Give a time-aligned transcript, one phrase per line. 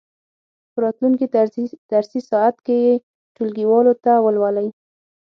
[0.71, 1.25] په راتلونکې
[1.91, 2.93] درسي ساعت کې یې
[3.35, 4.67] ټولګیوالو ته ولولئ.